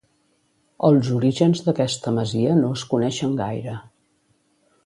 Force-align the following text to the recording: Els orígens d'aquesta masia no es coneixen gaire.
Els 0.87 1.11
orígens 1.17 1.61
d'aquesta 1.67 2.15
masia 2.17 2.57
no 2.65 2.73
es 2.81 2.87
coneixen 2.95 3.39
gaire. 3.43 3.77